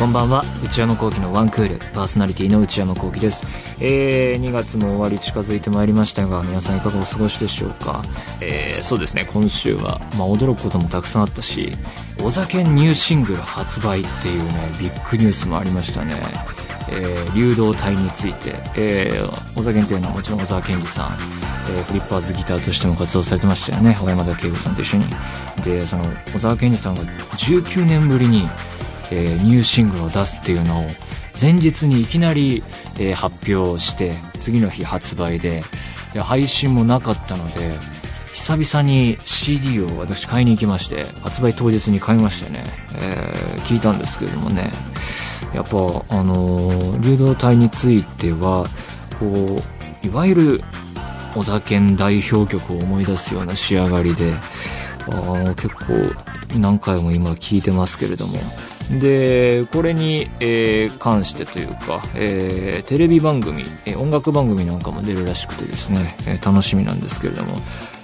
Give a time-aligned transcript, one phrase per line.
[0.00, 0.44] こんばんは。
[0.64, 3.46] 内山聖輝のワンクールパーソナリティの内山聖輝です、
[3.80, 8.02] えー、2月も終わり近づいてまいりましたが皆さんいかがお過ごしでしょうか、
[8.40, 9.28] えー、そうですね。
[9.30, 11.72] 今週は、まあ、驚くこともたくさんあったし
[12.24, 16.14] お酒ニューシングル発売っていうねビッグニュースもありましたね。
[16.88, 21.18] えー、流動体について、えー、小酒っていうのはもちろん小沢健二さん、
[21.76, 23.98] えー、フリッパーズギターとしても活動されてましたよね。
[24.00, 25.04] 小山田圭吾さんと一緒に。
[25.62, 28.48] でその小沢健二さんが19年ぶりに
[29.10, 30.86] えー、ニューシングルを出すっていうのを
[31.40, 32.62] 前日にいきなり、
[32.98, 35.62] えー、発表して次の日発売で
[36.12, 37.70] で配信もなかったので
[38.34, 42.64] 久々に CD を私買いに行きまして発売当日に買いましてね、
[42.96, 44.70] えー、聞いたんですけれどもね。
[45.54, 45.76] やっぱ
[46.08, 48.66] あのー、流動体については
[49.18, 49.60] こ
[50.04, 50.60] ういわゆる
[51.36, 54.32] お酒代表曲を思い出すような仕上がりで
[55.08, 58.38] あ結構何回も今聞いてますけれども
[58.98, 67.56] でこれに、えー、関してというか、えー、テレビ番組、えー、音楽番組なんかも出るらしくてですね、えー、楽しみなんですけれども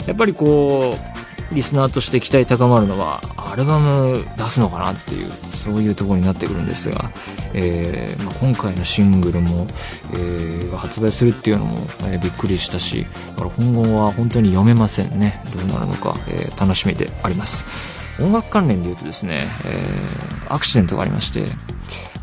[0.06, 7.10] やっぱりこうリスナーとして期待高まるのはアルバム出すのかなっていうそういうところになってくるんですが、
[7.54, 9.66] えーまあ、今回のシングルも、
[10.12, 11.78] えー、発売するっていうのも、
[12.10, 15.40] えー、びっくりしたし今後は本当に読めませんね。
[15.54, 18.05] どうなるのか、えー、楽しみであります。
[18.20, 21.46] 音楽関連で言うとですね、えー、アクシデントがありまして、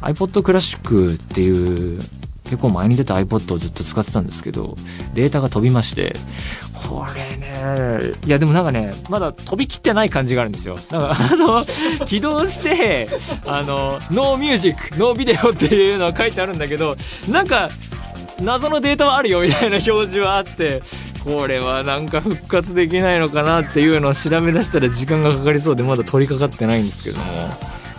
[0.02, 2.02] iPod クラシックっていう
[2.44, 4.78] 結構前に出た iPod をずっと使ってたんですけど、
[5.14, 6.16] データが飛びまして、
[6.88, 10.78] これね、いやでもなんかね、まだ飛びきってない感じがあるんですよ。
[10.92, 11.66] なんかあの、
[12.06, 13.08] 起動して、
[13.46, 16.98] あの、 No Music、No Video っていうのは書いてあるんだけど、
[17.30, 17.70] なんか、
[18.42, 20.82] 謎のデータはあるよみたいな表示はあって、
[21.23, 27.23] これはなんか復活できないのかなっていうのを調べ出したら時間がかかりそうでまだ取り掛かってないんですけども。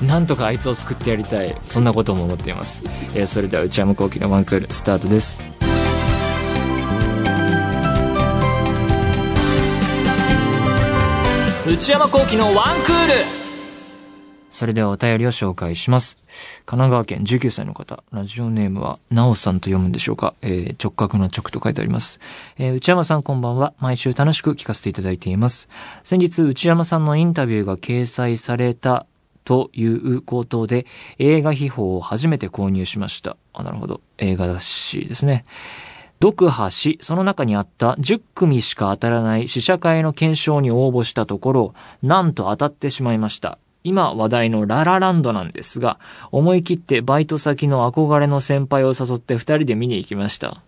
[0.02, 1.56] なんとかあいつを救ってやりたい。
[1.68, 2.82] そんなことも思っています、
[3.14, 5.40] えー、それでは内山昂輝のワンクールスタートです。
[11.66, 12.54] 内山聖輝のワン
[12.84, 13.43] クール。
[14.54, 16.16] それではお便りを紹介します。
[16.64, 22.20] 神奈川県19歳の方、ラジオネームは、なおさんと読むんでしょうか、えー、直角の直と書いてあります。
[22.56, 23.74] えー、内山さんこんばんは。
[23.80, 25.68] 毎週楽しく聞かせていただいています。
[26.04, 29.06] 先日、内山さんのインタビューが掲載された
[29.44, 30.86] ということで、
[31.18, 33.36] 映画秘宝を初めて購入しました。
[33.54, 34.02] あ、なるほど。
[34.18, 35.46] 映画雑誌ですね。
[36.22, 43.58] 読破し、その中にあった10組しか当たらない試写会の検証に応募したところ、なんと当たってしまいました。
[43.84, 45.98] 今話題のララランドなんですが、
[46.32, 50.62] 思い切ってバイト先の憧れの先輩を誘って二人で見に行きました。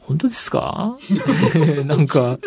[0.00, 0.96] 本当ですか？
[1.86, 2.38] なんか、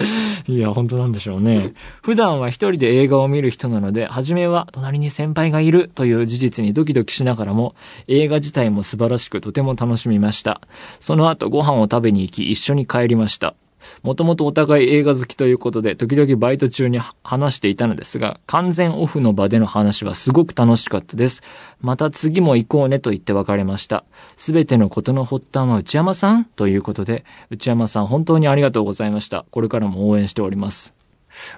[0.48, 1.74] いや、本当なんでしょうね。
[2.02, 7.76] 普段は一人で映画を見る人なので、初めは隣に先輩がいるという事実にドキドキしながらも、
[8.08, 10.60] 映画自体も素晴らしくとても楽しみました。
[11.00, 13.54] その後ご飯を食べに行き、一緒に帰りました。
[14.02, 21.42] もともとお互い映画好きということで、時々バイト中に話していたのですが、完全オフの場での話はすごく楽しかったです。
[21.82, 24.04] また次も行こうねと言って別れました。
[24.38, 29.46] すべてのことの発端は内山さんということで、内山さん本当にありがとうございました。
[29.52, 30.94] これからも応援しております。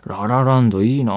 [0.06, 1.14] ララランドいいな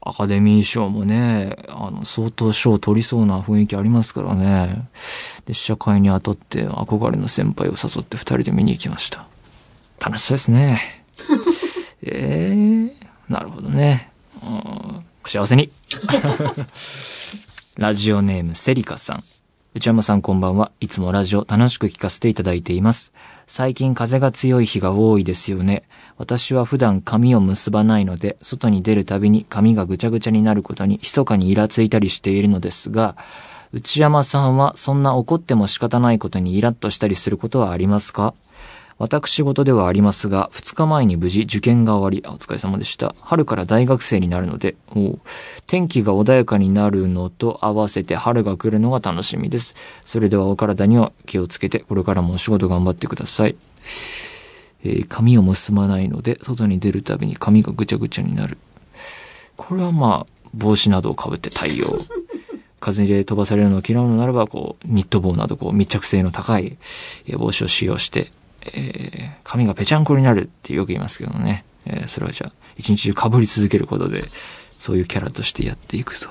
[0.00, 4.88] アカデミー賞もね、あの、相当賞取りそうな雰囲気ありますからね。
[5.46, 9.29] で、試写会に当たって憧れの先輩を誘って二人で見に行きました。
[10.00, 10.80] 楽しそうですね。
[12.02, 14.10] え えー、なるほどね。
[14.42, 15.70] うん、お幸せに。
[17.76, 19.24] ラジオネームセリカさん。
[19.72, 20.72] 内山さんこんばんは。
[20.80, 23.12] いつもラジオ楽しく聞かせていただいています。
[23.46, 25.84] 最近風が強い日が多いですよね。
[26.18, 33.16] 私は普段髪を結ばないので、外に出るたびに髪がぐちゃぐちゃになることに密かにイラついたりしているのですが、
[33.72, 38.34] 内山さんはそんな怒っても仕方ないことにイラッとしたりすることはありますか？
[39.00, 43.14] 私事ではありますが、2日前に無事受験が終わり、お疲れ様でした。
[43.22, 44.76] 春から大学生になるので、
[45.66, 49.74] 天気が穏やかになるのと合わせて春が来るのが楽しみです。
[50.04, 53.56] それではお体には気をつけて、これからもお仕事頑張ってください。
[54.84, 58.58] えー、髪を結ばないので、外に出るたびに髪がぐちゃぐちゃになる。
[59.56, 62.00] これはまあ、帽子などをかぶって対応。
[62.80, 66.76] 風で飛ばされるのを嫌うのならば、こう、ニット帽などこう密着性の高い
[67.38, 68.30] 帽子を使用して、
[68.66, 71.64] えー、髪がぺちゃんこになるってよく言いますけどね。
[71.86, 74.24] えー、それはじゃあ、一日中被り続けることで、
[74.76, 76.28] そういうキャラとしてやっていくと。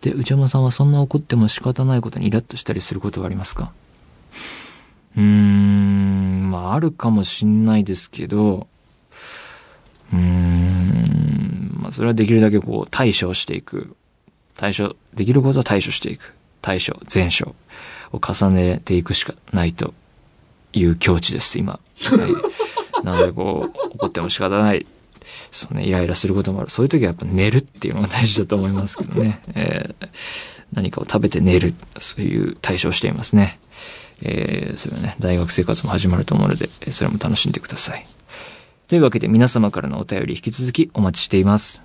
[0.00, 3.72] で、内山さんはそんな怒っても仕方ないことにイラッとしたりすることはありますか？
[5.16, 8.68] うーん、まあ、あるかもしんないですけど、
[10.12, 13.96] うーん、まあ、それはできるだけこう、対処していく。
[14.54, 16.34] 対処、できることは対処していく。
[16.60, 17.54] 大賞、前賞
[18.12, 19.94] を重ねていくしかないと
[20.72, 21.72] いう境地です、今。
[21.72, 21.80] は
[23.00, 24.86] い、 なので、こう、怒っても仕方ない。
[25.52, 26.70] そうね、イライラすることもある。
[26.70, 29.40] そういう時はやっぱ寝るっていうのが大事だと思いますけどね。
[29.54, 30.08] えー、
[30.72, 31.74] 何かを食べて寝る。
[31.98, 33.58] そういう対処をしていますね。
[34.22, 38.06] えー、それはね、大学生活も始まると思うので、それも楽しんでください。
[38.88, 41.82] というわけで皆様からのお便り引き続きお待ちしています。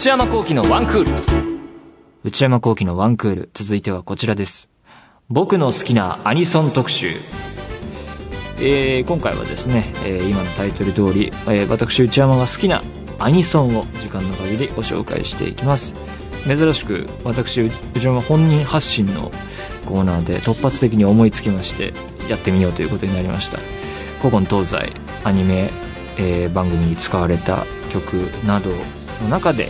[0.00, 1.10] 内山幸喜のワンクール。
[2.24, 3.50] 内山幸喜のワンクール。
[3.52, 4.70] 続いてはこちらです。
[5.28, 7.16] 僕の好きなアニソン特集。
[8.60, 12.82] えー、今回はですね、えー、今のタイトル通り、えー、私内山が好きな
[13.18, 15.94] アニソンを時間の限りご紹介していきます。
[16.46, 17.70] 珍しく私内
[18.02, 19.30] 山本人発信の
[19.84, 21.92] コーナーで突発的に思いつきまして
[22.30, 23.58] やってみようということになりました
[24.20, 24.94] 古今東西
[25.24, 25.70] アニメ、
[26.16, 28.14] えー、番組に使われた曲
[28.46, 28.70] など
[29.22, 29.68] の中で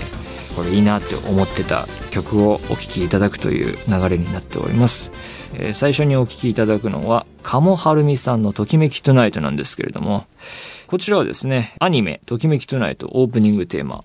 [0.57, 5.11] これいいなって思ってた曲をお聴きいただくという流れになっております。
[5.55, 10.27] えー、最初にお聴きいただくのは、鴨はるみさんのときめきトゥナイトなんですけれども、
[10.91, 14.03] こちらはですね、アニメ、ときめきトゥナイトオープニングテーマ。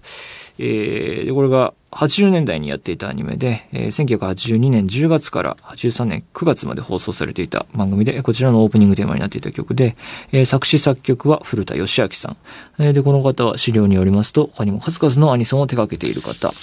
[0.59, 9.97] えー、これが80年代にやっていたアニメで、えー、1982年10月から83年9月まで放送されていた番組で、こちらのオープニングテーマになっていた曲で、
[10.31, 12.37] えー、作詞作曲は古田義明さん。
[12.77, 16.53] えー、で、この方は資料によりますと、他にも数々のアニソンを手掛けている方。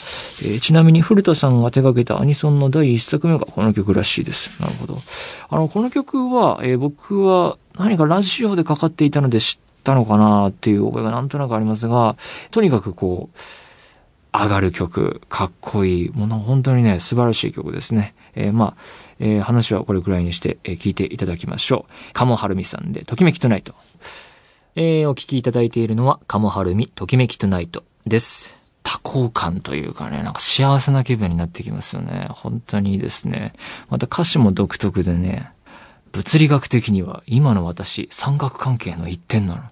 [0.41, 4.51] えー、ちなみに古田さんが手掛けたアニソンの第一作目がこの曲らしいです。
[4.61, 5.03] なるほど。
[5.51, 12.17] あの、この曲は、えー、僕は何かラジオでかかっていたので知ったのかなっていう覚えがなんとなくありますが、
[12.51, 13.39] とにかくこう、
[14.33, 18.15] 上がる曲、かっこいい、もの、本当にね、素晴らしい曲ですね。
[18.35, 18.77] えー、まあ、
[19.19, 22.13] えー、話はこれくらいにして、えー、聞いていただきましょう。
[22.15, 23.75] 鴨はるみさんで、ときめきトナイト。
[24.75, 28.63] えー、お聞きいただいているのは、鴨はるみ、ときめきトナイトです。
[28.83, 32.27] 多幸感というかね、なんか幸せな気分になってきますよね。
[32.31, 33.53] 本当にいいですね。
[33.91, 35.53] また歌詞も独特でね、
[36.13, 39.63] 物理学的には今の私、三角関係の一点なの。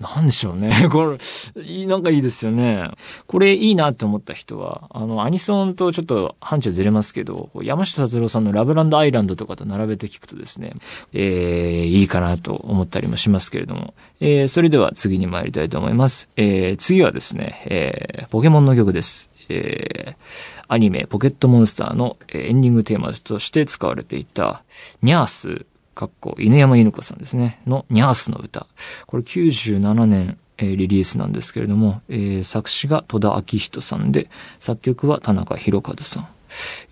[0.00, 0.70] なんでしょうね。
[0.90, 1.18] こ
[1.54, 2.90] れ、いい、なんかいいですよね。
[3.26, 10.72] これいいなって思った人は、あの、アニソンとちょっと範疇ずれますけど、山下達郎さんのラブランドアイランドとかと並べて聞くとですね、
[11.12, 16.30] えー、いいかなと思ったりもしますけれども、えー、それでは次に参りたいと思います。
[16.36, 19.28] えー、次はですね、えー、ポケモンの曲です。
[19.50, 24.62] えー、アニメ、ポケットモンスターのエンディングテーマとして使われていた、
[25.02, 28.66] ニャースかっこ、犬山犬子さんですね、のニャースの歌。
[29.06, 36.28] これ97年、えー、リリースなんですけれども、えー、作詞が戸田昭人さんで、作曲は田中博和さん。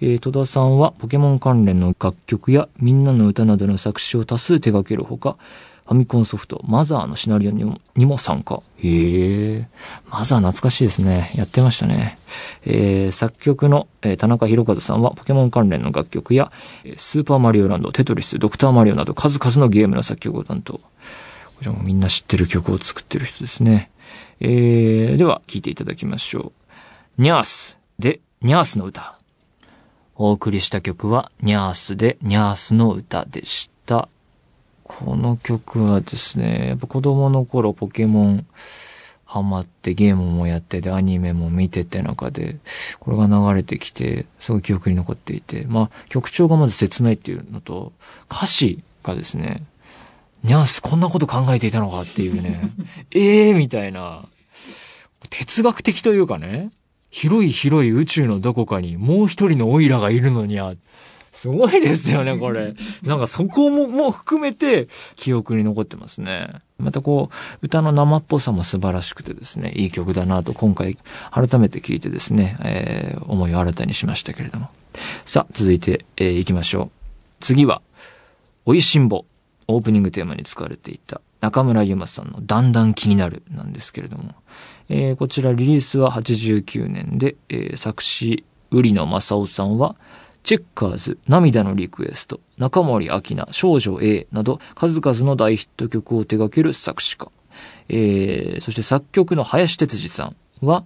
[0.00, 8.62] えー、戸田さんはポケモン関連の楽曲やみんなの歌などの作詞を多数手掛けるほか、ァミコンソフト、マザーのシナリオにもにも参加。
[8.76, 9.68] へえ。
[10.08, 11.30] マザー懐かしいですね。
[11.34, 12.16] やってましたね。
[12.64, 16.52] えー、作曲の、えー、田中宏和さんはポケモン関連の楽曲や、
[16.96, 20.74] スーパーマリオランド、テトリス、ドクターマリオなど数々のゲームの作曲を担当。
[20.74, 20.82] こ
[21.60, 23.90] ちらもみんな知ってる曲を作ってる人ですね。
[24.40, 26.52] えー、では、聴いていただきましょ
[27.18, 27.22] う。
[27.22, 29.18] ニャースで、ニャースの歌。
[30.14, 34.08] お送りした曲は、ニャースで、ニャースの歌でした。
[34.88, 38.46] この曲はですね、やっぱ子供の頃ポケモン
[39.26, 42.56] ハマってゲームもやっててアニメも見てて中で、
[42.98, 47.92] これが流れてきて、すごい記憶に残っていて、まあ曲調がまず切ないっていうのと、
[48.32, 49.62] 歌詞がですね、
[50.42, 52.70] ニャースこんなこと考えていたのかっていうね、
[53.12, 54.24] ええみたいな、
[55.28, 56.70] 哲学的というかね、
[57.10, 60.74] 広い広い宇宙のどこかにもう一人のオイラがいるのにゃ、
[61.32, 62.74] すごいですよね、これ。
[63.02, 66.48] なんかそこも、もう含めて記憶に残ってますね。
[66.78, 70.96] またこう、歌の生っぽさも素晴らしくてですね、いい曲だなと今回
[71.30, 74.70] 改めて聞いてですね、えー、思いを新たにしましたけれども。
[75.24, 76.90] さあ、続いて、えー、行きましょう。
[77.40, 77.82] 次は、
[78.64, 79.24] おいしんぼ。
[79.70, 84.34] オープニングテーマに使われていた中村ゆまさんのだんだん気になるなんですけれども、
[84.88, 89.94] えー、こちらリリースは89年で、えー、作詞、売野正夫さんは
[90.48, 97.30] チェッカーズ、涙のリクエスト、中森明菜、少女 A など数々の大ヒット曲を手掛ける作詞家。
[97.90, 100.36] えー、そして作曲の林哲司さん
[100.66, 100.84] は、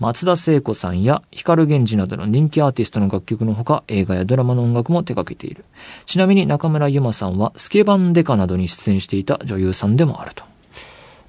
[0.00, 5.64] 松田聖子さんや光源氏などの人気アーティストの楽曲のほか、映画やドラマの音楽も手掛けている。
[6.06, 10.42] ちなみに中村ゆまさんは、スケバンデカなどに出演していた女優さんでもあると。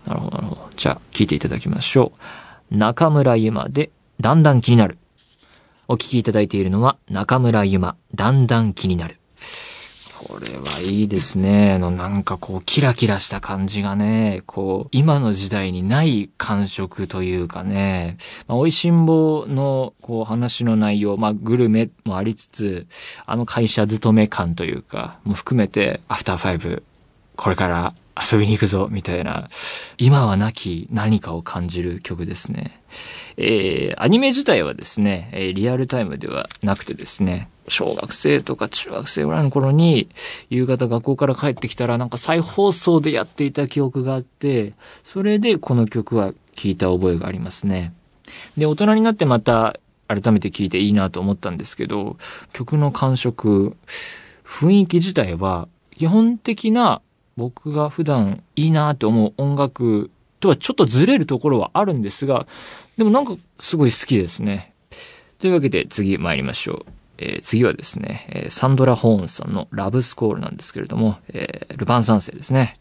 [0.08, 0.70] なるほど、なるほど。
[0.76, 2.14] じゃあ、聴いていただきましょ
[2.72, 2.76] う。
[2.76, 4.98] 中村ゆまで、だんだん気になる。
[5.88, 9.18] お聞きいただいているのは中村ゆま、だんだん気になる。
[10.28, 11.78] これはいいですね。
[11.78, 22.88] の、なんかこう、キラキラした感じがね、こう、今の時代にない感触というかね、まあ、美味しんぼの、こう、話の内容、まあ、グルメもありつつ、
[23.28, 26.84] あの会社勤め感というか、も含めて、アフターファイブ、
[27.36, 29.50] これから遊びに行くぞ、みたいな、
[29.98, 32.82] 今はなき何かを感じる曲ですね。
[33.38, 40.08] えー、アニメ自体はですね、えー、リアルタイムではなくてですね、小学生とか中学生ぐらいの頃に、
[40.50, 44.74] 夕方学校から帰ってきたらなんか再放送でやっていた記憶があって、
[45.04, 47.94] それでこの曲は聴いた覚えがありますね。
[48.58, 49.78] で、大人になってまた
[50.08, 52.18] 改めて聴いていいなと思ったんですけど、
[52.54, 53.76] 曲の感触、
[54.46, 57.02] 雰囲気自体は基本的な
[57.38, 62.48] 僕が普段いいなって思う音楽とはちょっとずれるところはあるんですが、
[62.98, 64.74] でもなんかすごい好きですね。
[65.40, 66.92] というわけで次参りましょう。
[67.18, 72.76] えー、次はですね、えー、サンドラ・ホーンさんのラブスコールなんですけれども、えー、ルパン三世ですね。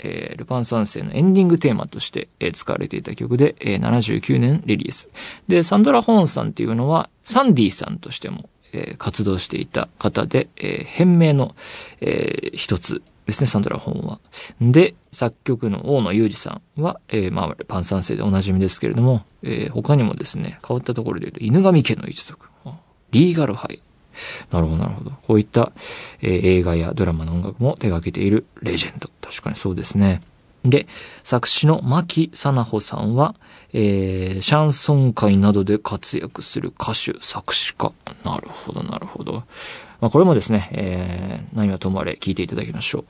[0.00, 5.08] えルパン三世のエンディングテーマとして、え使われていた曲で、え79年リリース。
[5.48, 11.56] で、サンドラ・ホーンさんっていうのは、サンディさんとしても、え活動していた方で、え変名の、
[12.00, 14.20] え一つですね、サンドラ・ホーンは。
[14.60, 22.46] で、作曲の大野裕二さんは、えー、まあ、パン三世でおなじみですけれども、えー、他にもですね、変わったところで言うと、犬神家の一族、
[23.10, 23.82] リーガルハイ。
[24.50, 25.10] なるほど、なるほど。
[25.26, 25.72] こういった、
[26.22, 29.10] えー、映画やドラマの音楽も手掛けているレジェンド。
[29.20, 30.22] 確かにそうですね。
[30.64, 30.86] で、
[31.22, 33.34] 作詞の牧さなほさんは、
[33.72, 37.92] えー、シャンソン界などで活躍する歌手、作詞家。
[38.24, 39.44] なるほど、なるほど。
[40.00, 43.04] まあ、これもですね、えー、何はともあれ聞いていただきましょう。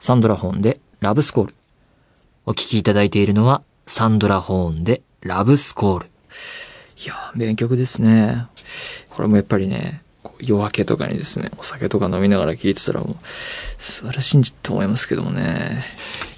[0.00, 1.54] サンドラホーンでラブスコール。
[2.46, 6.06] お聴きいただいているのは、サンドラホーンでラブスコール。
[6.06, 8.46] いや名曲ですね。
[9.10, 10.02] これもやっぱりね、
[10.40, 13.16] 夜明けとかにですね、お酒とか飲みながら聴いてたらもう、
[13.78, 15.82] 素晴らしいと思いますけどもね。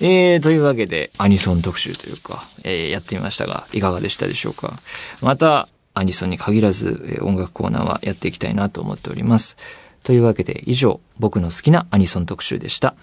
[0.01, 4.79] えー、というわけで、アニソン特集というか、えー、やってみましたが、いかがでしたでしょうか？
[5.23, 9.57] また、アニソンに限らず、えー、音楽コーナーはやっていきたいなと思っております。
[10.03, 12.95] というわけで、以上、僕の好きなアニソン特集でした。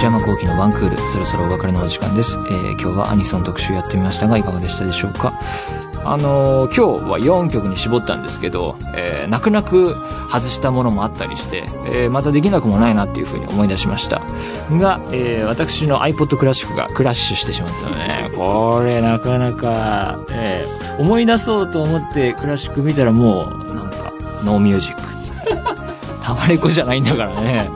[0.00, 2.36] 山幸喜のワンクール、そろそろお別れのお時間です。
[2.36, 5.40] えー、今日はアニソン特集やってみましたが、いかがでしたでしょうか？
[6.04, 9.94] あの、今日は4曲に絞ったんですけど、えー、泣く泣く
[10.30, 14.20] 外したものもあったりして、えー、またできなくもないなっていうふうに思い出しました。
[14.70, 24.12] が、えー、私の iPod クラシックがクラッシュしてしまったのでね、これなかなか、えー、思い出そうと思ってクラシック見たらもう、なんか、
[24.44, 25.02] ノーミュージック。
[26.22, 27.70] タワレコじゃないんだからね。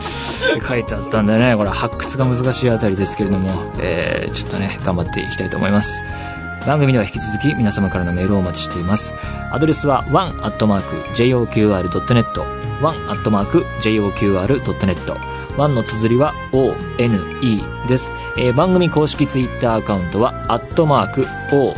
[0.52, 6.02] って書いてあったんでね、これ発掘が難しいあたりですけれども、えー、ちょっとね、頑張っていきたいと思います。
[6.66, 9.14] 番組では引き続き皆様からのメールをお待ちしています。
[9.50, 10.38] アドレスは one.joqr.net
[12.82, 14.58] one.joqr.net
[15.58, 18.12] 1の綴りは ONE です。
[18.36, 21.74] えー、番組公式ツイッターアカウントは、アットマーク ONE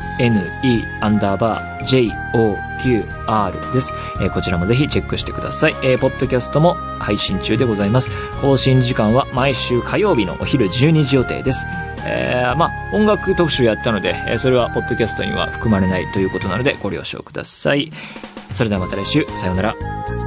[1.00, 3.94] アンダーバー JOQR です。
[4.20, 5.75] えー、こちらもぜひチェックしてください。
[5.82, 8.10] えー、ポッドキャストも配信中でございます。
[8.42, 11.64] 更新時間は毎週火曜日のお昼12時予定です。
[12.07, 17.92] えー、まあ、音楽特集やったので、え、それはポッドキャストには含まれないということなのでご了承ください。
[18.54, 20.20] それではまた来週、さようなら。